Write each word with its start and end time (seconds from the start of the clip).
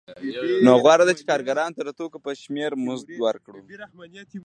نو 0.65 0.71
غوره 0.83 1.03
ده 1.07 1.13
چې 1.19 1.23
کارګرانو 1.31 1.75
ته 1.77 1.81
د 1.85 1.91
توکو 1.99 2.17
په 2.25 2.31
شمېر 2.41 2.71
مزد 2.85 3.09
ورکړم 3.25 3.63